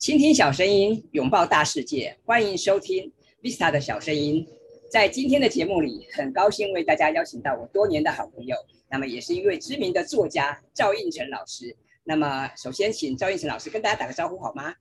[0.00, 4.46] 倾听小声音，拥抱大世界，欢迎收听 Vista 的小声音。
[4.90, 8.56] 在今天的节目里，很高兴为大家邀请到我多年的好朋友，
[8.90, 11.76] 那么也是一位知名的作家赵应成老师。
[12.02, 14.72] 那么，首先请赵应成老师跟大家打个招呼好吗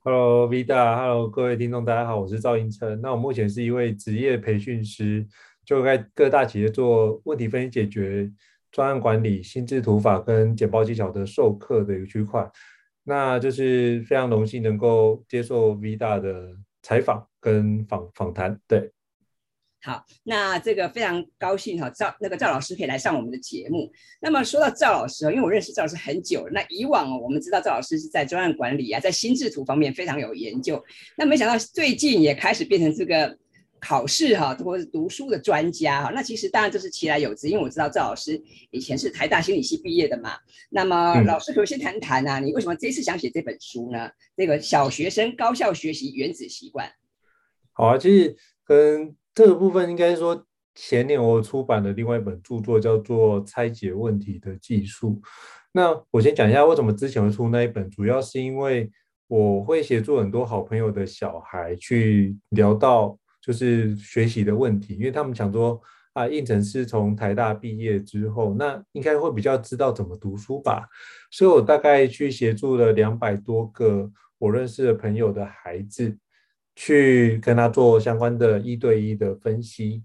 [0.00, 3.00] ？Hello Vista，Hello 各位听众，大家好，我是赵应成。
[3.00, 5.26] 那我目前是一位职业培训师，
[5.64, 8.30] 就在各大企业做问题分析解决、
[8.70, 12.46] 专案管理、心智图法跟简报技巧的授课的一个区块。
[13.08, 18.90] 那就是非常荣幸能够接受 V 大的采访跟访访谈，对。
[19.80, 23.92] 好，那这个非常高兴哈，赵那个赵老师可以来上我们的节目。
[24.20, 30.84] 那么说到赵老师因为我认识赵老师很久了，那以往我们知道赵老师是在专案管理啊，在心智图方面非常有研究，
[31.16, 33.38] 那没想到最近也开始变成这个。
[33.80, 40.32] 考试哈，或者是读书的专家哈，那其实当然就是其来有之，因为我知道赵老师以前是台大心理系毕业的嘛。
[40.70, 44.10] 那么老师可以先谈谈啊，你为什么这次想写这本书呢？
[44.36, 46.90] 这个小学生高效学习原子习惯。
[47.72, 55.10] 好啊，其实跟这个部分应该说前年我出版的另外一本著作叫做《拆解问题的技术》。
[55.72, 58.90] 那我先讲一下为什么之前会出那一本，主要是因为
[59.28, 63.18] 我会协助很多好朋友的小孩去聊到。
[63.46, 65.80] 就是学习的问题，因为他们想说
[66.14, 70.88] 啊，应成是从台大毕业之后，那应该会比较知道怎么读书吧，
[71.30, 76.18] 所以我大概去协助了两百多个我认识的朋友的孩子，
[76.74, 80.02] 去跟他做相关的一对一的分析，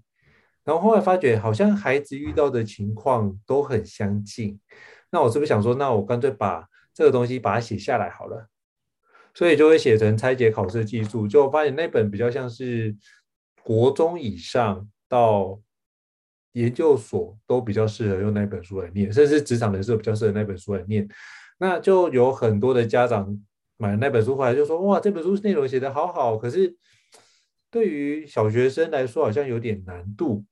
[0.62, 4.60] 然后后来发觉好像孩子遇到的情况都很相近，
[5.10, 8.46] 那我是不是想说，那我干脆把这个东西把它写下来好了，
[9.34, 12.94] 所以就会写成拆解考试技术，就发现那本比较像是。
[13.64, 15.60] 国中以上到
[16.52, 21.08] 研究所都比较适合用那本书来念，甚至职场人士比较适合那本书来念。
[21.58, 23.38] 那就有很多的家长
[23.76, 26.76] 买了那本书回来，就说：“哇，这本书内容写得好好。”可是
[27.70, 30.44] 对于小学生来说，好像有点难度，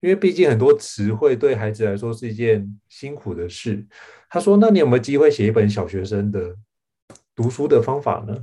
[0.00, 3.86] 因为毕竟很多词汇对孩子来说是一件辛苦的事。
[4.28, 6.54] 他说：“那你有没有机会写一本小学生的
[7.34, 8.36] 读书的方法呢？”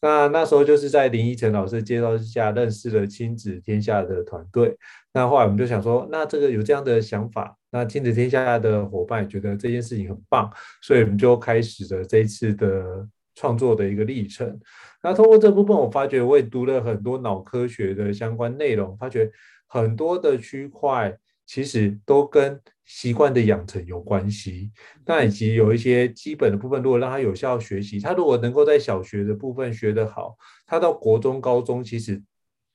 [0.00, 4.76] 那那时候就是在林依晨老师介绍之下认识了亲子天下的团队。
[5.12, 10.48] 那后来我们就想说，那这个有这样的想法，那亲子天下的伙伴也觉得这件事情很棒，
[10.80, 14.58] 所以我们就开始了这一次的创作的一个历程。
[15.02, 19.30] 那通过这部分，我发觉我也读了很多脑科学的相关内容，发觉
[19.66, 21.18] 很多的区块。
[21.48, 24.70] 其实都跟习惯的养成有关系，
[25.06, 30.36] 那以及有一些基本的部分，如果让他有效学习，他如果能够在小学的部分学得好，
[30.66, 32.22] 他到国中、高中其实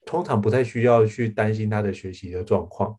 [0.06, 2.98] 通常不太需要去担心他的学习的状况，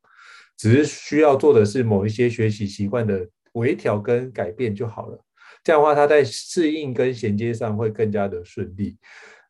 [0.56, 5.20] 只是需要做的是某一些学习习惯的微调跟改变就好了。
[5.64, 8.96] 这样的话，他在适应跟衔接上会更加的顺利。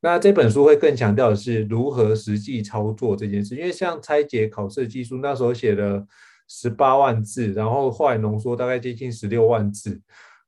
[0.05, 6.07] 那这本书会更强调的是如何实际操作这件事，因为像拆解考试技术，那时候写了
[6.47, 9.99] 十八万字，然后后来浓缩大概接近十六万字，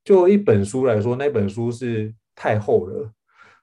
[0.04, 3.10] 就一本书来说，那本书是太厚了。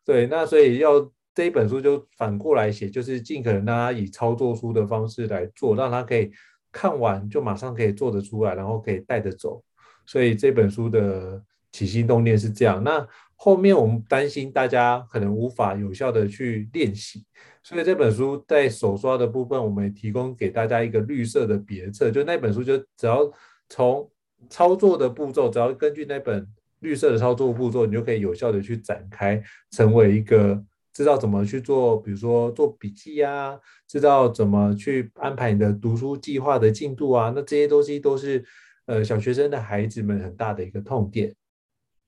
[0.03, 6.31] 对，那所以要这一本书就反过来写，就是尽可能让他以操作书的方式来做，让他可以
[6.71, 9.63] 看完就马上可以做得出来，然后可以带着走。
[10.07, 11.39] 所以这本书的
[11.73, 12.81] 起心动念是这样。
[12.81, 17.25] 那后面我们担心大家可能无法有效的去练习，
[17.61, 23.29] 所以这本书在手刷的部分，我们也提供给大家一个绿色的别册，就那本书就只要
[23.67, 24.09] 从
[24.49, 26.47] 操作的步骤，只要根据那本
[26.79, 29.41] 绿色的操作步骤，你就可以有效的去展开，
[29.71, 30.63] 成为一个
[30.93, 38.45] 知道怎么去做，比如说做笔记啊，知道怎么去安排你的读书计划的进度啊，那这些东西都是
[38.85, 41.33] 呃小学生的孩子们很大的一个痛点。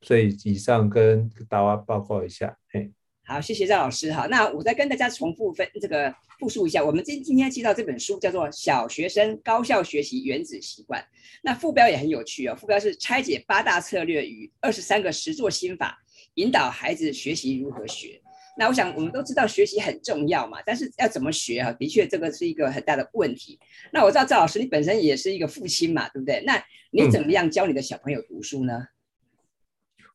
[0.02, 2.92] 所以以上跟大家报告一下，嘿，
[3.26, 4.28] 好，谢谢赵老师哈。
[4.28, 11.02] 那我再跟大家重复分这个复述一下，我们今今天介绍这本书叫做《小学生高效学习原子习惯》。
[11.42, 15.98] 那副标也很有趣哦，副标是拆解八大策略与二十三个实作心法，
[16.36, 18.22] 引导孩子学习如何学。
[18.58, 21.74] 那我想我们都知道学习很重要嘛，但是要怎么学啊？
[21.74, 23.60] 的确这个是一个很大的问题。
[23.92, 26.42] 那我知道赵老师你本身也是一个父亲嘛，对不对？
[26.46, 28.88] 那你怎么样教你的小朋友读书呢？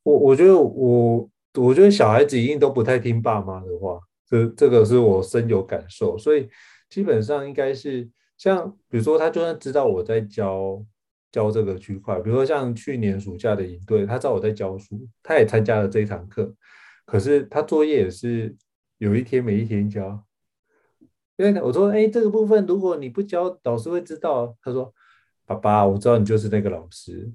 [0.03, 6.49] 我我觉得我我觉得小孩子一定都不太听爸妈的话，这这个是我深有感受，所以
[6.89, 10.83] 基本上应该是像比如说他就算知道我在教
[11.31, 16.53] 教这个区块，比如说像去年暑假的营队，他知道我在教书，他也参加了这一堂课，
[17.05, 18.55] 可是他作业也是
[18.97, 20.23] 有一天没一天交，
[21.37, 24.93] 因为我说哎这个部分如果你不教，老师会知道，他说
[25.45, 27.31] 爸爸我知道你就是那个老师。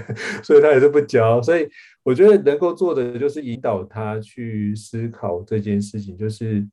[0.42, 1.68] 所以他也是不教，所以
[2.02, 6.66] 我觉得能够做的就是引导他去思考这件事情，就是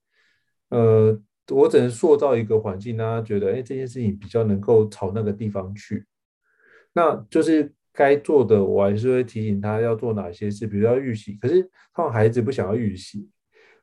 [0.70, 1.20] 呃，
[1.52, 6.06] 我只能塑造一个环境，让他觉得，哎，这件事情比较能够朝那个地方去。
[6.94, 11.34] 那就是该做的，我还是会提醒他要做哪些事，比如要预习。
[11.42, 13.30] 可是他们孩子不想要预习，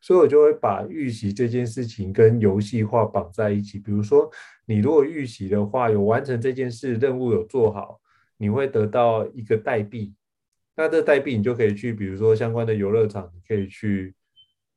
[0.01, 3.79] 所以我就会把预习这件事情跟游戏化绑在一起。
[3.79, 4.31] 比如说，
[4.67, 8.01] 你如果预习的话，有完成这件事任务有做好，
[8.39, 10.15] 你会得到一个代币。
[10.77, 14.15] 那这代币你就可以去，比如说相关的游乐场，你可以去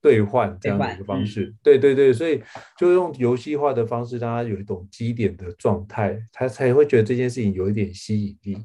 [0.01, 1.53] 兑换这样的一个方式。
[1.61, 2.41] 对对对，所以
[2.77, 8.57] 就用游戏化的方式，让他有一种基点的状态，他才会觉得这件事情有一点吸引力。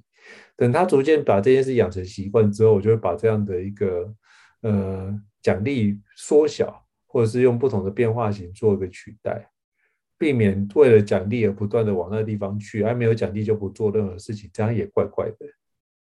[0.56, 4.14] 等他逐渐把这件事养成习惯之后，我就会把这样的一个
[4.62, 5.12] 呃
[5.43, 9.50] 奖励缩小，或者是用不同的变化型做一个取代，
[10.25, 15.37] 避免为了奖励而不断的往那个地方去，而没有奖励就不做任何事情，这样也怪怪的。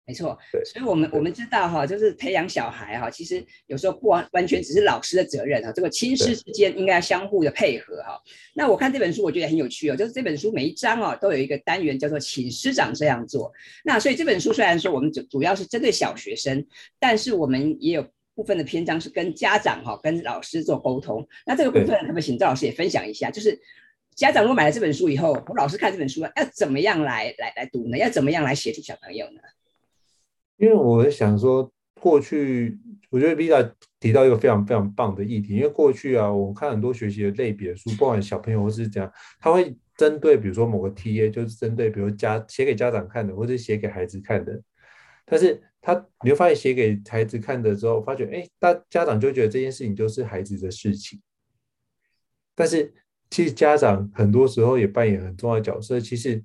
[0.06, 0.38] 没错，
[0.72, 8.20] 所以我们我们知道哈，就是培养小孩哈，其实有时候不完完全只是老师的责任哈，这个亲师之间应该要相互的配合哈。
[8.54, 13.52] 那我看这本书，我觉得很有趣哦，就是这本书每一章哦都有一个单元叫做请师长这样做。
[13.82, 16.64] 那所以这本书虽然说我们主主要是针对小学生，
[17.00, 21.26] 但是我们也有部分的篇章是跟家长哈、跟老师做沟通。
[21.46, 23.30] 那这个部分可不可以请赵老师也分享一下？
[23.30, 23.58] 就是
[24.14, 27.98] 家长如果买了这本书以后，我老师看这本书要怎么样来来来读呢？
[27.98, 29.40] 要怎么样来协助小朋友呢？
[30.56, 31.70] 因为我想说，
[32.00, 32.78] 过去
[33.10, 35.54] 我觉得 Vita 提到一个非常非常棒的议题。
[35.54, 44.62] 因为过去啊，我看很多学习的类别书，不管小朋友或是怎样，他会针对比如说某个 TA，就是针对比如家写给家长看的，或者写给孩子看的。
[45.26, 51.20] 但是他你会发现，写给孩子看的时候，发觉哎，大家长就觉得这件事情就是孩子的事情。
[52.54, 52.94] 但是
[53.34, 55.98] 其实家长很多时候也扮演很重要的角色。
[55.98, 56.42] 其实。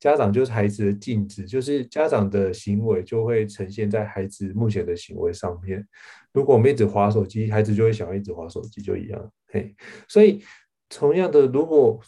[0.00, 5.86] 家长就是孩子的镜子，就是家长的行为就会呈现在孩子目前的行为上面。
[6.32, 9.30] 如果我们一直划手机，孩子就会想要一直划手机，就一样。
[9.48, 9.76] 嘿，
[10.08, 10.42] 所以
[10.88, 12.00] 同样的，如果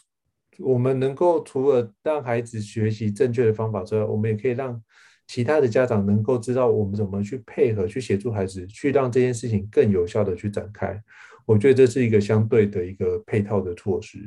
[0.61, 4.83] 我们能够除了让孩子学习正确的方法之外，我们也可以让
[5.27, 10.99] 其他的家长能够知道我们怎么去配合，去协助孩子，去让这件事情更有效的去展开。
[11.47, 14.19] 我觉得这是一个相对的一个配套的措施。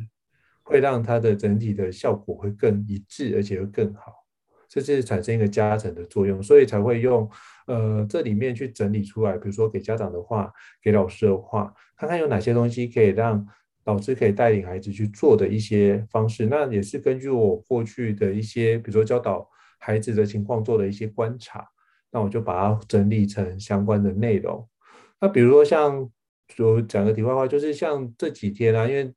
[0.68, 4.12] 会让它的整体的效果会更一致，而且会更好，
[4.68, 7.30] 这是产生一个加成的作用，所以才会用
[7.68, 10.52] 呃这里面去整理出来，比如说给家长的话，
[10.82, 13.46] 给老师的话，看看有哪些东西可以让
[13.84, 16.48] 老师可以带领孩子去做的一些方式。
[16.48, 19.48] 那也是根据我过去的一些，比如说教导
[19.78, 21.64] 孩子的情况做的一些观察，
[22.10, 24.68] 那我就把它整理成相关的内容。
[25.22, 26.10] 那比如说像
[26.48, 29.14] 就讲个题外话，就是像这几天啊，因为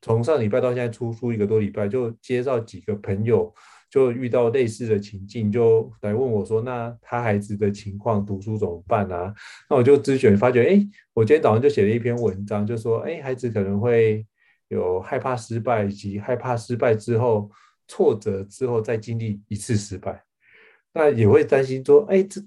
[0.00, 3.52] 从上礼拜到现在出书一个多礼拜，就接到几个朋友
[3.90, 9.34] 就遇到类似的情境，就来问我说：“那他孩子的情况读书怎么办啊？”
[9.68, 10.80] 那我就咨询，发觉哎，
[11.14, 14.26] 我今天早上就写了一篇文章，就说：“哎，孩子可能会
[14.68, 17.50] 有害怕失败，以及害怕失败之后
[17.86, 20.24] 挫折之后再经历一次失败，
[20.94, 22.40] 那也会担心说：哎，这。”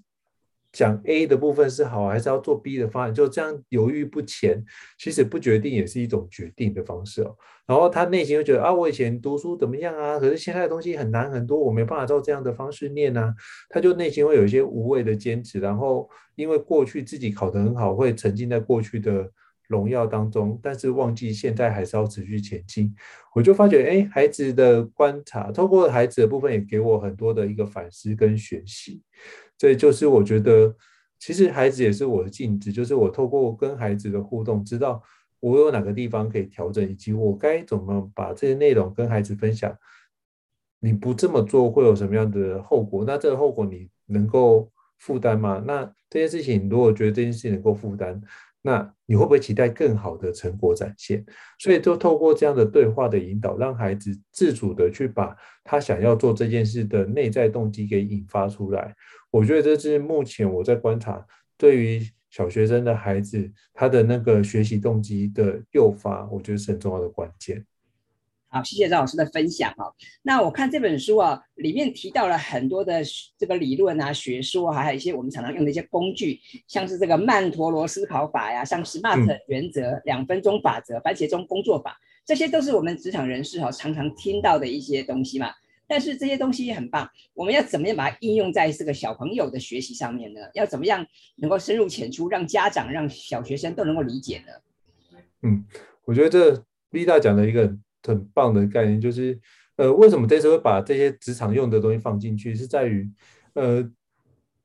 [0.76, 3.14] 讲 A 的部分是好，还是要做 B 的方案？
[3.14, 4.62] 就这样犹豫不前，
[5.00, 7.34] 其实不决定也是一种决定的方式哦。
[7.66, 10.20] 然后他内心会觉得啊，我以前读书怎么样啊？
[10.20, 13.34] 可是现在的东西很难很多，我没办法照这样的方式念啊。
[13.70, 19.32] 他就内心会有一些无谓的坚持，然后因为过去自己考得很好，会沉浸在过去的
[19.70, 22.94] 荣耀当中，但是忘记现在还是要持续前进。
[23.34, 29.02] 我就发觉，哎，孩子的观察，透过孩子的部分，也给我很多的一个反思跟学习。
[29.58, 30.76] 这就是我觉得，
[31.20, 35.02] 其实孩子也是我的镜子，就是我透过跟孩子的互动，知道
[35.40, 39.76] 我有哪个地方可以调整，以及我该怎么把这些内容跟孩子分享。
[40.80, 43.04] 你不这么做会有什么样的后果？
[43.06, 45.64] 那这个后果你能够负担吗？
[45.66, 48.22] 那这件事情，如果觉得这件事情能够负担，
[48.62, 51.26] 那你会不会期待更好的成果展现？
[51.58, 58.96] 所以，就透过这样的对话的引导，让孩子自主的去把他想要做这件事的内在动机给引发出来。
[59.36, 61.28] 我觉得这是目前我在观察，
[61.58, 67.66] 对于小学生的孩子，他的那个学习动机的诱发，我觉得是很重要的关键。
[68.48, 69.94] 好，谢谢赵老师的分享哈。
[70.22, 73.02] 那我看这本书啊，里面提到了很多的
[73.38, 85.52] 这个理论啊、学说，还有一些我们常常用的一些工具，像是这个曼陀罗思考法呀，像 SMART 原则、两分钟法则、番茄钟工作法，这些都是我们职场人士哈常常听到的一些东西嘛。
[85.88, 90.42] 但是这些东西也很棒，我们要怎么样把它应用在这个小朋友的学习上面呢？
[90.54, 91.06] 要怎么样
[91.38, 95.20] 能够深入浅出，让家长、让小学生都能够理解呢？
[95.44, 95.66] 嗯，
[96.06, 97.78] 我觉得这 V 大讲的一个。
[98.08, 99.36] 很棒的概念就是，
[99.78, 102.54] 呃，为什么这次会把这些职场用的东西放进去？
[102.54, 103.10] 是在于，
[103.54, 103.84] 呃，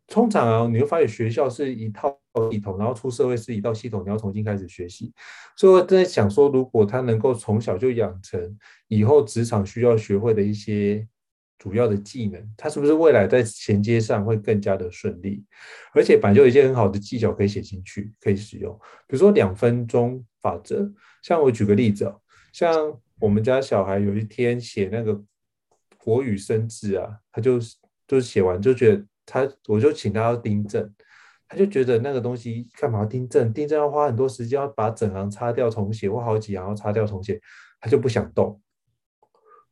[0.07, 2.20] 通常啊，你会发现学校是一套
[2.51, 5.13] 系统，然后出社会是一套系统，你要重新开始学习。
[5.57, 8.59] 所以我在想说，如果他能够从小就养成
[8.89, 11.07] 以后职场需要学会的一些
[11.59, 15.45] 主要的技能，他是不是未来在衔接上会更加的顺利？
[15.93, 18.73] 而且本就有一些很好的技巧可以写进去，可以使用。
[19.07, 22.21] 比如说两分钟法则，像我举个例子哦，
[22.53, 25.21] 像我们家小孩有一天写那个
[25.99, 27.59] 国语生字啊，他就
[28.07, 29.05] 就写完就觉得。
[29.33, 30.93] 他我就请他要订正，
[31.51, 33.53] 他就觉得那个东西干嘛订正？
[33.53, 37.41] 订正要花很多时间，要把整行擦掉重写，或好几行要擦掉重写，
[37.81, 38.61] 他就不想动。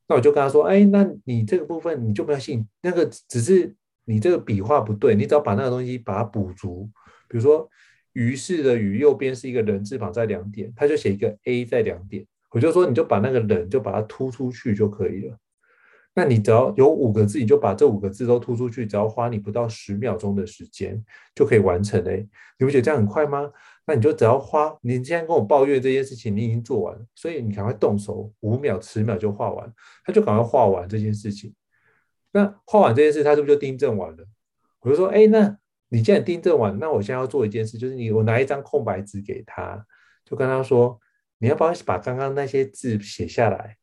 [0.08, 6.90] 那我就跟他说：“哎，那你这个部分你就不要信，那个只是你这个笔画不对，你只要把那个东西把它补足。
[7.28, 7.70] 比如说
[8.12, 12.26] ‘于是’的‘于’右边是一个人字旁在两点，他就写一个 A 在两点。
[12.50, 15.38] 我就说你就把那个人就把它突出去就可以了。”
[16.18, 21.00] 那你只要有五个字，你就把这五个字都突出去，只要花你不到十秒钟的时间
[21.32, 22.28] 就可以完成嘞。
[22.58, 23.48] 你不觉得这样很快吗？
[23.86, 29.72] 那你就只要花，你今天跟我抱怨这件事情，你已经做完了，所以你赶快动手，五秒、十秒就画完，
[30.04, 31.54] 他就赶快画完这件事情。
[32.32, 34.26] 那画完这件事，他是不是就订正完了？
[34.80, 35.56] 我就说，哎，那
[35.88, 39.86] 你既然订正完，那我现在要做一件事，就是你我拿一张空白纸给他，
[40.24, 40.98] 就跟他说，
[41.38, 43.76] 你要不要把刚刚那些字写下来？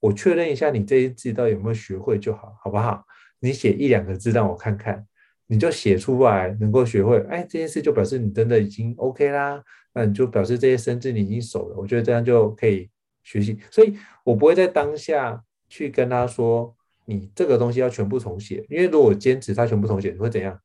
[0.00, 3.04] 我确认一下你这一字到底有没有学会就好，好不好？
[3.38, 5.06] 你写一两个字让我看看，
[5.46, 9.62] 你就写出来能够学会，哎，这件事就表示你真的已经 OK 啦。
[9.92, 12.88] 那你就表示这些生字你已经熟了，我觉得这样就可以
[13.22, 13.58] 学习。
[13.70, 16.74] 所以我不会在当下去跟他说
[17.06, 20.58] 你这个东西要全部重写，因为如果坚持他全部重写，你会怎样？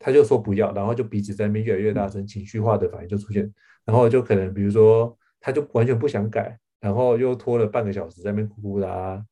[0.00, 3.50] 他就说不要，然后就鼻子在那边越来越大声，情绪化的反应就出现，
[3.84, 6.58] 然后就可能比如说他就完全不想改。
[6.84, 9.24] 然后又拖了半个小时在那边哭哭啦，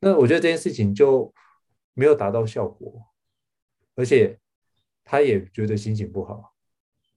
[0.00, 1.32] 那我觉得这件事情就
[1.94, 3.00] 没有达到效果，
[3.94, 4.36] 而且
[5.04, 6.52] 他也觉得心情不好，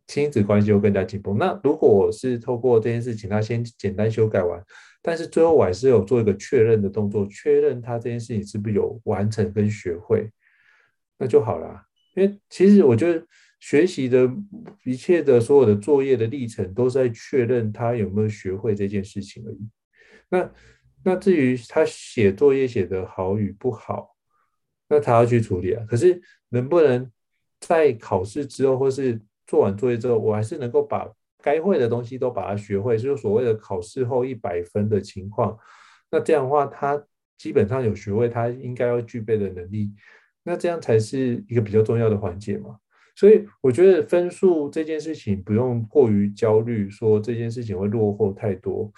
[0.05, 1.35] 亲子关系又更加紧绷。
[1.35, 4.63] 那如果我是透过这件事情，他先简单修改完，
[5.01, 10.31] 但是最后我还是有做一个确认的动作，确认他这件事情是不是有完成跟学会，
[11.17, 11.81] 那就好了。
[12.15, 13.25] 因为其实我觉得。
[13.61, 14.29] 学习的
[14.83, 19.69] 一切的所有的作业的历程，都是在确认他有没有学会这件事情而已。
[20.29, 20.51] 那
[21.03, 24.15] 那至于他写作业写得好与不好，
[24.89, 25.85] 那他要去处理啊。
[25.87, 27.09] 可是能不能
[27.59, 31.07] 在考试之后，或是做完作业之后，我还是能够把
[31.41, 35.55] 该会的东西都把它学会，就是所谓的考试后一百分的情况。
[36.09, 37.03] 那这样的话，他
[37.37, 39.91] 基本上有学会他应该要具备的能力，
[40.43, 42.77] 那这样才是一个比较重要的环节嘛。
[43.15, 48.91] 所以我觉得分数这件事情不用过于焦虑，说这件事情会落后太多。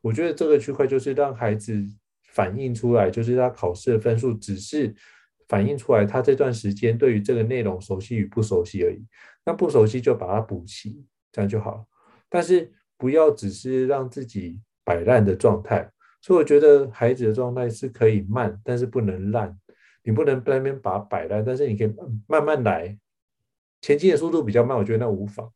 [0.00, 1.84] 我觉得这个区块就是让孩子
[2.32, 4.94] 反映出来，就是他考试的分数只是
[5.48, 9.04] 反映出来他这段时间对于这个内容熟悉与不熟悉而已。
[9.44, 11.86] 那不熟悉就把它补齐，这样就好。
[12.28, 15.90] 但是不要只是让自己摆烂的状态。
[16.22, 19.56] 所以我觉得孩子的状态是可以慢，但是不能烂。
[20.02, 21.92] 你不能在那边把它摆烂，但是你可以
[22.26, 22.96] 慢慢来。
[23.86, 25.48] 前进的速度比较慢，我觉得那无妨，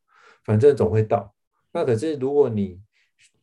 [0.45, 1.35] 反正总会到。
[1.73, 2.79] 那可是如果你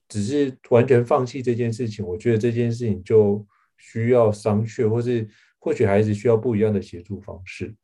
[0.09, 5.28] 只是完全放弃这件事情，我觉得这件事情就需要商榷，或是
[5.59, 7.75] 或许孩子需要不一样的协助方式。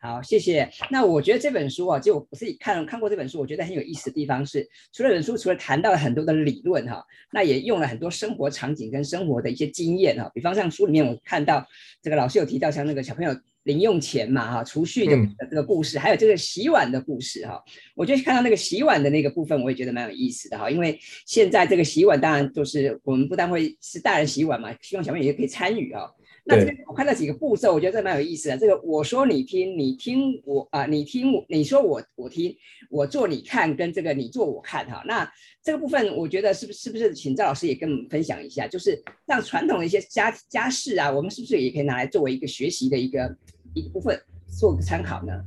[0.00, 0.68] 好，谢谢。
[0.90, 10.30] 那我觉得这本书啊，就我自己看看过这本书，我觉得很有意思的地方是，除了本书除了谈到了很多的理论哈，那也用了很多生活场景跟生活的一些经验哈。
[10.34, 11.66] 比方像书里面我看到
[12.02, 13.34] 这个老师有提到，像那个小朋友。
[13.64, 15.14] 零用钱嘛，哈，储蓄的
[15.50, 17.62] 这个故事，还有这个洗碗的故事，哈，
[17.94, 26.10] 我就看到那个洗碗的那个部分，我也觉得蛮有意思的，哈，因为现在这个洗碗当然就是我们不但会是大人洗碗嘛，希望小朋友也可以参与啊。
[26.44, 28.58] 那这边我看到几个步骤，我觉得这蛮有意思的。
[28.58, 32.56] 这个我说你听，你听我啊，你听我，你说我我听，
[32.88, 35.02] 我做你看，跟这个你做我看哈。
[35.06, 35.30] 那
[35.62, 38.66] 这个部分，我觉得是不是是不是请赵老师也跟我们分享一下？
[38.66, 43.36] 就是像传统的一些家家事啊，我们是不是也可以拿来作为一个学习的一个
[43.74, 44.18] 一部分，
[44.58, 45.44] 做个参考呢？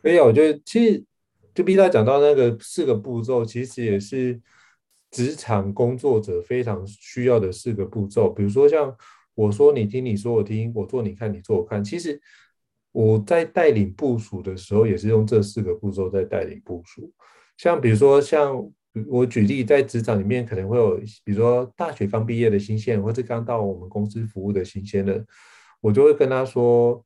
[0.00, 1.04] 可以啊，我觉得其实
[1.52, 4.40] 就逼他讲到那个四个步骤，其实也是
[5.10, 8.96] 职场工作者非常需要的四个步骤，比如说像。
[9.34, 11.82] 我说你听，你说我听，我做你看，你做我看。
[11.82, 12.20] 其实
[12.92, 17.10] 我在带领部署的时候，也是用这四个步骤在带领部署。
[17.56, 18.70] 像比如说，像
[19.06, 25.24] 我举例，在职场里面可能会有，比如说大学刚毕业的新鲜，或者刚到我们公司服务的新鲜人，
[25.80, 27.02] 我就会跟他说，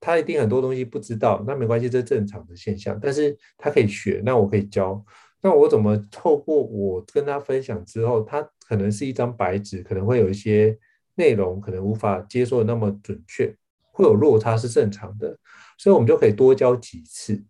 [0.00, 2.98] 他一定很多东西不知道，那没关系，这正常的现象。
[3.00, 5.02] 但是他可以学，那我可以教。
[5.40, 10.76] 那我怎么透过我跟他分享之后，他可能是一张白纸，可能会有一些。
[11.14, 13.54] 内容可能无法接受的那么准确，
[13.92, 15.38] 会有落差是正常的。
[15.78, 17.42] 所以我们就可以多教几次，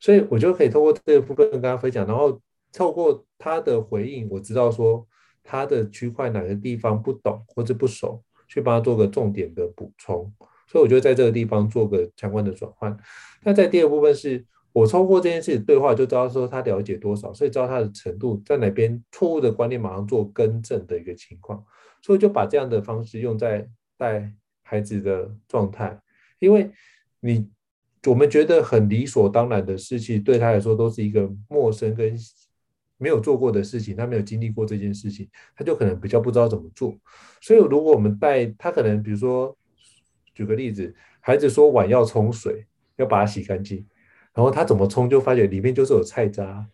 [0.00, 2.40] 所以我就可以透过这个部分跟他分享，然后
[2.72, 5.06] 透过他的回应，我知道说
[5.42, 10.32] 他的区块哪个地方不懂或者不熟，去帮他做个重点的补充。
[10.66, 12.96] 所以我就在这个地方做个相关的转换。
[13.42, 14.44] 那在第二部分是。
[14.74, 21.64] 我通过这件事对话就知道说他了解多少，所以知道他的程度在哪边，错误的观念马上做更正的一个情况，
[22.04, 24.30] 所以就把这样的方式用在带
[24.62, 25.98] 孩子的状态，
[26.38, 26.70] 因为
[27.20, 27.48] 你
[28.06, 32.14] 我们觉得很理所当然的事情，对他来说都是一个陌生跟
[32.98, 36.94] 没有做过的事情，他没有经历过这件事情，他就可能比较不知道怎么做。
[37.40, 39.56] 所以如果我们带他，可能比如说
[40.34, 43.86] 举个例子，孩子说碗要冲水，要把它洗干净。
[44.34, 46.68] 然后他怎么冲就发觉里面就是有菜渣，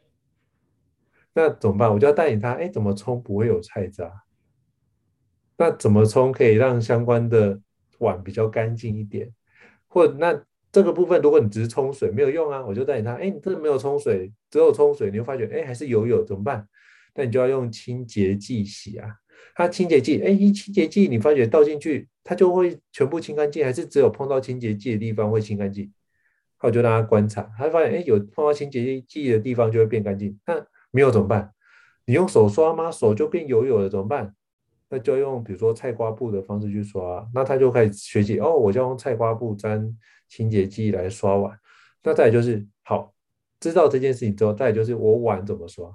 [1.35, 1.93] 那怎么办？
[1.93, 4.25] 我就要带领他，哎，怎么冲不会有菜渣？
[5.61, 7.61] 那怎么冲可以让相关的
[7.99, 9.31] 碗比较干净一点？
[9.89, 16.67] 或那这个部分，如果你只是冲水没有用啊，我就带领他，哎，你这没有冲水，只有冲水，你会发觉，哎，还是油油，怎么办？
[17.15, 19.07] 那你就要用清洁剂洗啊。
[19.55, 25.93] 它清洁剂，哎，一清洁剂你发觉倒进去，它就会全部清干净，还是只有碰到清洁剂的地方会清干净？
[26.61, 30.39] 我就让他观察，他发现，哎，有碰到清洁剂的地方就会变干净。
[30.47, 31.53] 那没有怎么办？
[32.07, 32.91] 你用手刷吗？
[32.91, 34.35] 手就变油油了，怎么办？
[34.91, 37.27] 那就用比如说菜瓜布的方式去刷。
[37.33, 39.97] 那他就开始学习，哦，我就用菜瓜布沾
[40.29, 41.59] 清洁剂来刷碗。
[42.03, 43.15] 那再就是好，
[43.61, 45.91] 知道这件事情之后，再就是我碗怎么刷，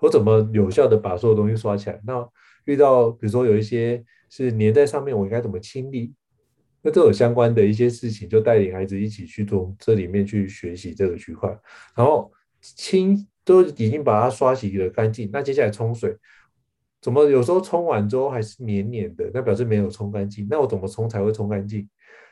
[0.00, 2.00] 我怎么有效的把所有东西刷起来。
[2.04, 2.28] 那
[2.64, 6.12] 遇到比如说有一些是粘在上面，我应该怎么清理？
[6.84, 11.48] 那这种相关的一些事情，就带领孩子一起去从这里面去学习这个区块，
[11.94, 12.28] 然后
[12.60, 16.16] 清都已经把它刷洗了干净，那接下来冲水，
[17.02, 20.46] 怎么有时候冲完之后还是黏黏的，那表示没有冲干净。
[20.48, 21.86] 那我怎么冲才会冲干净？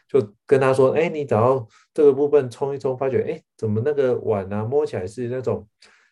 [0.08, 5.68] 就跟他说，哎，你只要这个部分冲一冲，发觉，哎，怎么那个碗啊摸起来是那种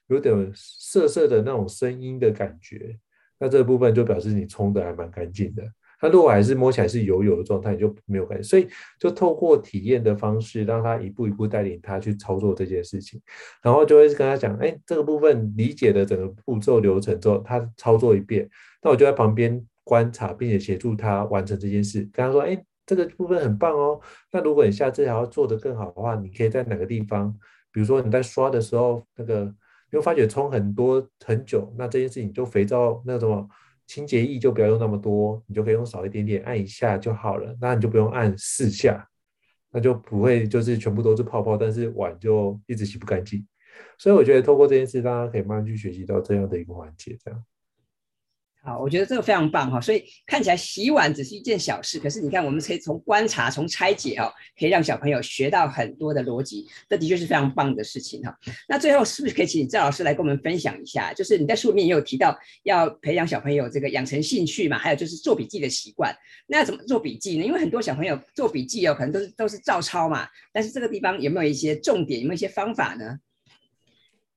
[0.09, 2.99] 有点涩涩的那种声音的感觉，
[3.39, 5.63] 那这个部分就表示你冲的还蛮干净的。
[6.01, 8.43] 他如果还是摸起来是油油的状态，就没有感觉。
[8.43, 13.21] 所以就透过体验的方式，让他一步一步带领他去操作这件事情，
[13.63, 18.49] 然后就会跟他讲：哎，这个部分理解的整个步骤流程之后，他操作一遍，
[18.83, 22.09] 那我就在旁边观察，并且协助他完成这件事。
[22.13, 24.01] 跟他说：哎，这个部分很棒哦。
[24.33, 27.35] 那如果你下次还要做得更好的话，你可以在哪个地方？
[27.73, 29.53] 比如说你在刷的时候，那个
[29.91, 33.49] 你会发觉冲很多很久，那这件事情就肥皂那什么。
[33.89, 37.57] 清洁液就不要用那么多，你就可以用少一点点，按一下就好了。
[37.61, 39.05] 那你就不用按四下，
[39.73, 43.45] 那就不会就是全部都是泡泡，但是碗就一直洗不干净。
[43.99, 47.45] 所以我觉得透过这件事，大家可以慢慢去学习到这样的一个环节，这样。
[48.61, 58.37] 好，我觉得这个非常棒哈，所以看起来洗碗只是一件小事，可是你看，我们可以从观察、从拆解哦，可以让小朋友学到很多的逻辑，这的确是非常棒的事情哈。
[58.69, 61.15] 那最后是不是可以请赵老师来跟我们分享一下？
[61.15, 66.15] 就是你在书里面也有提到要培养小朋友这个养成兴趣嘛，还有就是做笔记的习惯。
[66.47, 67.45] 那怎么做笔记呢？
[67.45, 72.21] 因为很多小朋友做笔记哦，可能都是都是照抄嘛，但是这个地方有没有一些重点？
[72.21, 73.19] 有没有一些方法呢？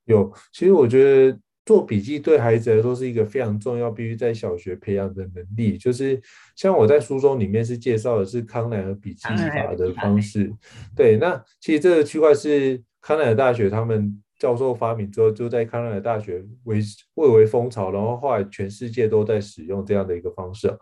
[0.06, 1.38] 有，其实我觉得。
[1.66, 5.78] 做笔记对孩子来说是一个非常重要、必须在小学培养的能力。
[5.78, 6.20] 就是
[6.56, 10.52] 像我在书中里面是介绍的是康奈尔笔记法的方式。
[10.96, 16.80] 对，那其实这个区块是康奈尔大学他们教授发明之后，就在康奈尔大学为
[17.14, 20.76] 蔚为风潮，然后后来全世界都在使用这样的一个方式。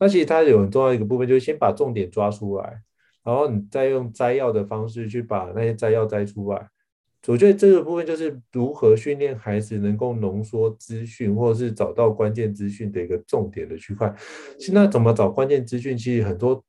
[0.00, 2.80] 那其实它有很重要一个部分，就是先把重点抓出来，
[3.22, 6.68] 然后你再用摘要的方式去把那些摘要摘出来。
[7.26, 14.14] 我觉得这个部分就是如何训练孩子能够浓缩资讯，或者是找到关键资讯的一个重点的区块。
[14.58, 15.96] 现在怎么找关键资讯？
[15.96, 16.62] 其实很多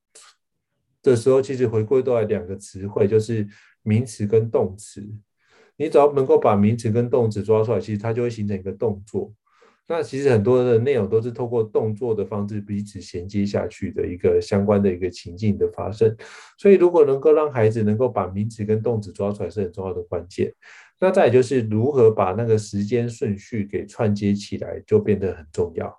[1.04, 3.46] 的时候，其实回归到来两个词汇，就是
[3.84, 5.06] 名词跟动词。
[5.78, 9.34] 你只要能够把名词跟动词抓出来，其实它就会形成一个动作。
[9.88, 16.15] 那其实很多的内容都是透过动作的方式彼此衔接下去的一个相关的一个情境的发生，
[16.58, 20.52] 所以如果能够让孩子能够把名词跟动词抓出来是很重要的关键。
[21.00, 25.95] 那再就是如何把那个时间顺序给串接起来，就变得很重要。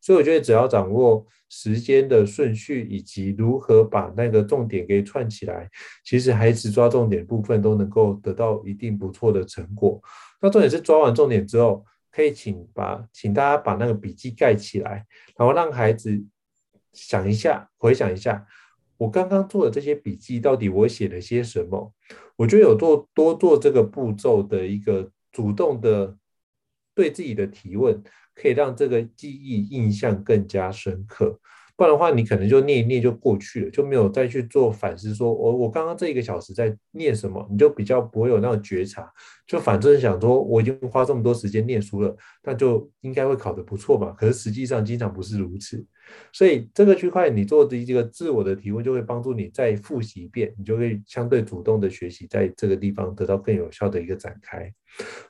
[0.00, 5.68] 所以我觉得只要掌握时间的顺序以及如何把那个重点给串起来，
[6.04, 10.00] 其实孩子抓重点部分都能够得到一定不错的成果。
[10.40, 11.84] 那重点是抓完重点之后。
[12.18, 16.20] 可以请把，请大家把那个笔记盖起来，然后让孩子
[16.92, 18.44] 想一下，回想一下，
[18.96, 21.94] 我刚刚做的这些笔记到底我写了些什么？
[22.34, 26.18] 我觉得有做多做这个步骤的一个主动的
[26.92, 28.02] 对自己的提问，
[28.34, 31.38] 可以让这个记忆印象更加深刻。
[31.78, 39.08] 不然的话，你可能就念一念就过去了，就没有再去做反思，说我我刚刚这一个小时在念什么，你就比较不会有那种觉察，
[39.46, 44.12] 就反正想说我已经花这么多时间念书了，那就应该会考得不错吧。
[44.18, 45.86] 可是实际上经常不是如此，
[46.32, 54.68] 所以这个区块你做的一个自我的提问，就会帮助你再复习一遍，你就会相对主动的学习，在这个地方得到更有效的一个展开。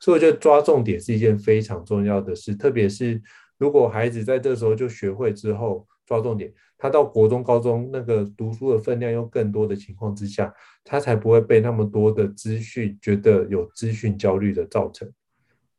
[0.00, 3.20] 所以我觉得抓重点是一件非常重要的事，特别是。
[3.58, 10.50] 如果孩子在这时候就学会之后抓重点，他到国中、高中那个读书的分量又更多的情况之下，
[10.82, 15.06] 他才不会被那么多的资讯觉得有资讯焦虑的造成。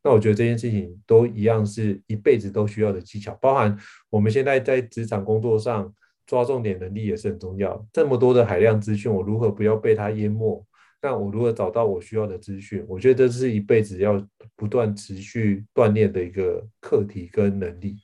[0.04, 3.76] 那我觉得这件事情都一样是一辈子都需要的技巧，包含
[4.08, 5.92] 我们现在在职场工作上
[6.26, 7.84] 抓重点能力也是很重要。
[7.92, 10.64] 这么多的海量资讯，我如何不要被它淹没？
[11.02, 12.84] 那我如何找到我需要的资讯？
[12.86, 17.96] 我觉得这是一辈子要不断持续锻炼的一个课题跟能力。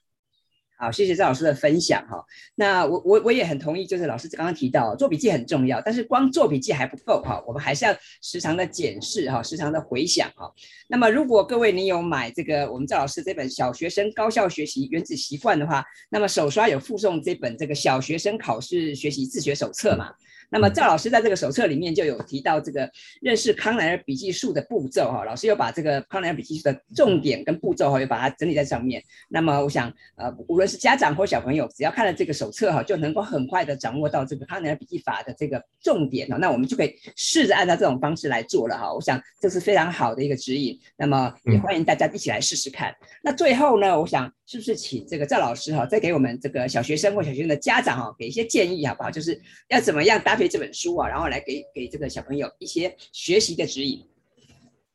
[0.79, 2.23] 好，谢谢赵老师的分享哈。
[2.55, 10.53] 那我我我也很同意，就是老师刚刚提到做笔记很重要，但是光做笔记还不够哈，我们还是要时常的检视哈，时常的回想哈。
[10.87, 20.13] 那么如果各位你有买这个我们赵老师这本《小学生高效学习原子习惯》的话，那么手刷有附送这本这个小学生考试学习自学手册嘛？
[20.51, 29.03] 那么赵老师在这个手册里面就有提到这个认识康奈尔笔记术的步骤哈，老师又把这个康奈尔笔记术的重点跟步骤哈，又把它整理在上面。
[29.29, 36.37] 那么我想，呃，无论是家长或小朋友，只要看了这个手册哈，就能够很快的掌握到这个康奈尔笔记法的这个重点哦。
[36.39, 38.93] 那我们就可以试着按照这种方式来做了哈。
[38.93, 40.79] 我想这是非常好的一个指引。
[40.97, 42.95] 那么也欢迎大家一起来试试看。
[43.23, 49.11] 那最后呢，我想是不是请这个赵老师哈，再给我们这个小学生或小学生的家长哈，给一些建议好不好？
[49.11, 54.07] 就是要怎么样搭配这本书啊，然后来给给这个小朋友一些学习的指引。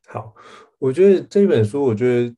[0.05, 0.35] 好，
[0.77, 2.35] 我觉得这本书，我觉得，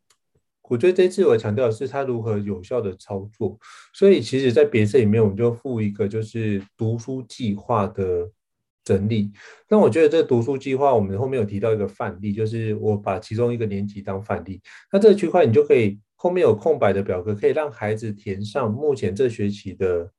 [0.61, 3.59] 我觉得这次我强调的是它如何有效的操作。
[3.93, 8.31] 所以其实，在别册里面，我们就附一个就是读书计划的
[8.85, 9.33] 整理。
[9.67, 14.61] 那我觉得这读书计划，我们后面有提到一个范例，就是我把其中一个年级当范例。
[14.93, 20.09] 那这个区块，你就可以后面有空白的表格，可以让孩子填上目前这学期的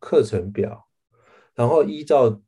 [0.00, 0.84] 课程表。
[1.54, 2.40] 然后依照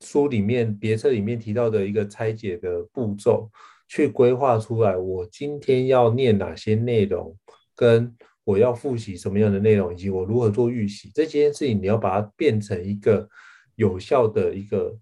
[0.00, 3.50] 书里面别册里面提到的一个拆解的步骤，
[3.88, 7.36] 去规划出来我今天要念哪些内容，
[7.74, 13.28] 跟我要复习什么样的内容，以及我如何做预习，这件事情你要把它变成一个
[13.76, 14.98] 有效的一个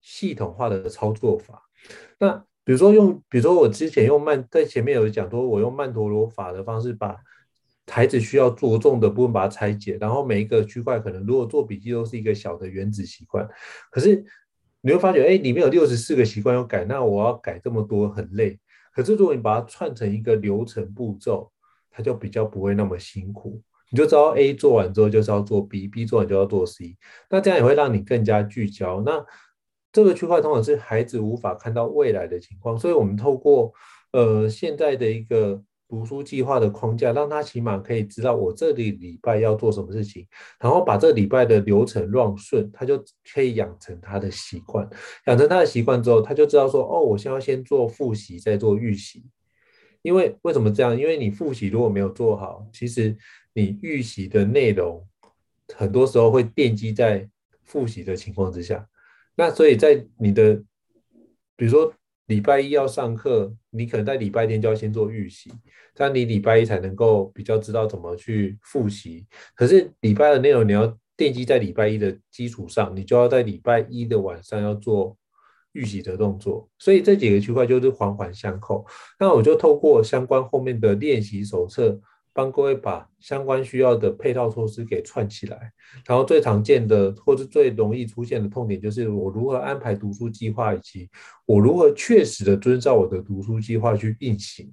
[0.00, 1.62] 系统化的操作法。
[2.18, 7.16] 那比如说用，比如说我之前用曼在前面有讲说，我用曼陀罗法的方式把。
[7.90, 13.46] 孩子需要着重的部分把它拆解，然后每一个区块可能如果做笔记都是一个小的原子习惯，
[13.90, 14.24] 可是
[14.80, 18.58] 你会发觉，哎，里面有六十四个习惯要改，那我要改这么多很累。
[18.94, 21.50] 可是如果你把它串成一个流程步骤，
[21.90, 23.60] 它就比较不会那么辛苦。
[23.90, 26.96] 你就知道 A 做完之后就是要做 B，B 做完就要做 C，
[27.28, 29.02] 那这样也会让你更加聚焦。
[29.02, 29.24] 那
[29.92, 33.72] 这个区块通常是孩子无法看到未来的情况，所以我们透过
[34.12, 35.62] 呃现在的一个。
[35.90, 40.24] 读书计划的框架，让他起码可以知道我这里礼拜要做什么事情，
[40.60, 44.88] 然后把这礼拜的流程乱顺，他就可以养成他的习惯。
[45.26, 49.24] 养成他的习惯之后，他就知道说，哦，我先要先做复习，再做预习。
[50.02, 50.96] 因为为什么这样？
[50.96, 53.16] 因为你复习如果没有做好，其实
[53.52, 55.04] 你预习的内容
[55.74, 57.28] 很多时候会奠基在
[57.64, 58.88] 复习的情况之下。
[59.34, 60.54] 那所以在你的，
[61.56, 61.92] 比如说。
[62.30, 65.50] 礼拜一要上课，你可能在礼拜天就要先做预习，
[65.96, 69.26] 这样你礼拜一才能够比较知道怎么去复习。
[69.56, 75.16] 可是礼拜的内容你要奠基在礼拜一的基础上，你就要在礼拜一的晚上要做
[75.72, 76.70] 预习的动作。
[76.78, 78.86] 所以这几个区块就是环环相扣。
[79.18, 82.00] 那我就透过相关后面的练习手册。
[82.32, 85.72] 帮各位把相关需要的配套措施给串起来，
[86.06, 91.10] 然后最常见的或者最容易出现的痛点就是我如何安排读书计划，以及
[91.44, 94.72] 我如何确实的遵照我的读书计划去运行。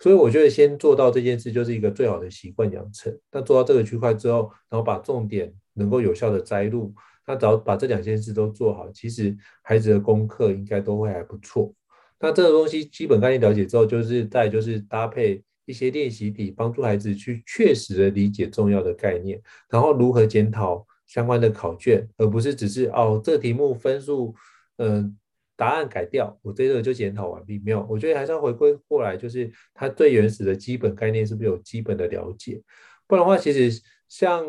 [0.00, 3.16] 所以我觉得先做到这件事就是一个最好的习惯养成。
[3.30, 6.92] 那做到这个区块之后，然后把重点能够有效的摘录，
[7.26, 11.72] 那只要把这两件事都做好，其实孩子的功课应该都会还不错。
[12.18, 15.42] 那这个东西基本概念了解之后，就是再就是搭配。
[15.66, 24.34] 一些练习题，帮助孩子去确实的理解重要的概念，然后如何检讨相关的考卷，而不是只是哦，这题目分数，
[24.78, 25.18] 嗯，
[25.56, 27.58] 答案改掉，我这个就检讨完毕。
[27.58, 32.62] 没有，我觉得还是要回归过来，就是他最原始的基本概念是不是有基本的了解？
[33.06, 34.44] 不然的话，其实像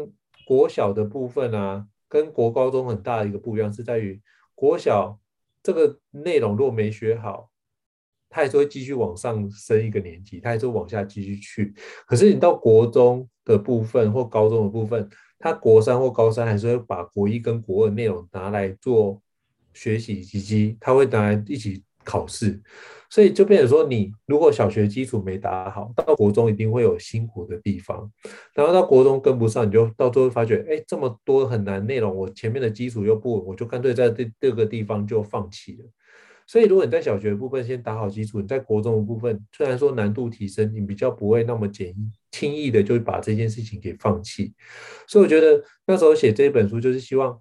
[0.46, 4.22] 国小的部分啊，跟国高中很大的一个不一样，是在于
[4.54, 5.20] 国小
[5.64, 7.50] 这个内容如果没学好。
[8.30, 11.74] 他还是会继续往上升一个年级，他还是往下继续去。
[12.06, 15.10] 可是你到国中的部分或高中的部分，
[15.40, 19.22] 他国三或高三还是会把国一跟国二内容拿来做
[19.74, 22.62] 学习，以及他会拿来一起考试。
[23.10, 28.12] 所以就变成说，你如果小学基础没打好，到国中一定会有辛苦的地方，
[28.54, 35.86] 然后到国中跟不上，你就到最后发觉，哎，这么多很难内容，我前面的基础又不稳，我就干脆在这这个地方就放弃了。
[36.48, 44.54] 所以如果你在小学部分先打好基础，你在国中的部分虽然说难度提升，你比较不会那么简易轻易的就把这件事情给放弃。
[45.08, 47.40] 所以我觉得那时候写这本书就是希望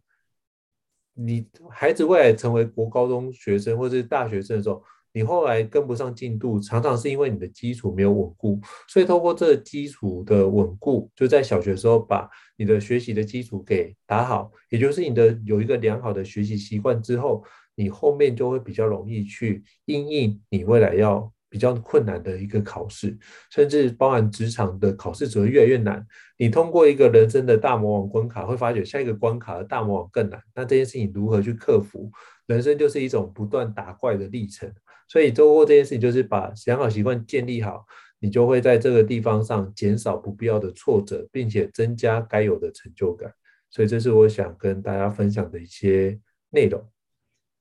[1.15, 4.83] 你孩子未来成为国高中学生或者是大学生的时候。
[5.13, 17.43] 你后来跟不上进度，常常是因为你的基础没有稳固，所以透过这基础的稳固，就在小学时候把你的学习的基础给打好，也就是你的有一个良好的学习习惯之后，
[17.77, 23.17] 你后面就会比较容易去应应你未来要比较困难的一个考试，
[23.53, 26.05] 甚至包含职场的考试只会越来越难。
[26.37, 30.43] 你通过一个人生的大魔王关卡，会发觉下一个关卡的大魔王更难。
[30.55, 32.11] 那这件事情如何去克服？
[32.47, 34.71] 人生就是一种不断打怪的历程。
[35.09, 37.87] 所以做过这件事情，就是把良好习惯建立好，
[38.19, 43.33] 你就会在这个地方上减少不必要的挫折，并且增加该有的成就感。
[43.71, 46.19] 所以这是我想跟大家分享的一些
[46.51, 46.85] 内容。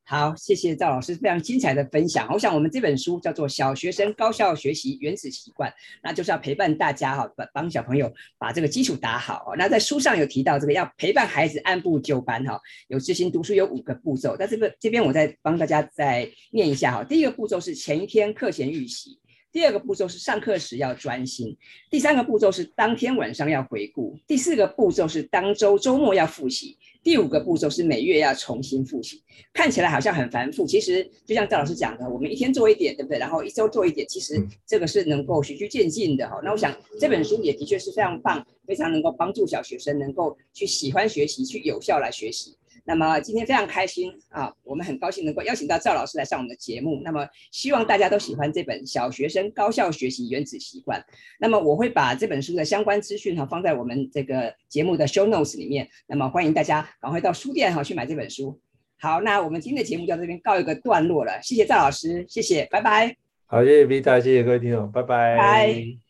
[0.07, 2.31] 好，谢谢赵老师非常精彩的分享。
[2.31, 5.67] 我想我们这本书叫做《小学生高效学习原始习惯》，
[6.03, 9.55] 那就是要陪伴大家哈，帮帮小朋友把这个基础打好。
[9.57, 14.35] 那在书上有提到这个要陪伴孩子按部就班哈，有执行读书有五个步骤。
[14.37, 17.03] 那这个这边我再帮大家再念一下哈。
[17.03, 19.17] 第一个步骤是前一天课前预习。
[19.51, 21.57] 第二个步骤是上课时要专心，
[21.89, 29.21] 第三个步骤是当天晚上要回顾，第四个步骤是当周周末要复习，第五个步骤是每月要重新复习。
[29.53, 33.19] 看起来好像很繁复，其实就像赵老师讲的，我们一天做一点，对不对？
[33.19, 36.41] 然后一周做一点，其实这个是能够循序渐进的哈。
[36.43, 42.57] 那我想这本书也的确是非常棒，非常能够帮助小学生能够去喜欢学习，去有效来学习。
[42.87, 47.01] 那么今天非常开心啊，我们很高兴能够邀请到赵老师来上我们的节目。
[47.03, 50.99] 那么希望大家都喜欢这本《小学生高效学习原子习惯》。
[51.39, 55.89] 那么我会把这本书的相关资讯哈放在我们这个节目的 show notes 里面。
[56.07, 58.59] 那么欢迎大家赶快到书店哈去买这本书。
[58.97, 61.39] 好，那我们今天的节目就到这边告一个段落了。
[61.41, 63.15] 谢谢赵老师，谢谢，拜拜。
[63.47, 65.37] 好，谢谢 Vita，谢谢各位听众，拜拜。
[65.37, 66.04] 拜。